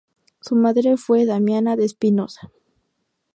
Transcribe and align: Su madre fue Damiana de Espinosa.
Su 0.39 0.55
madre 0.55 0.97
fue 0.97 1.27
Damiana 1.27 1.75
de 1.75 1.85
Espinosa. 1.85 2.49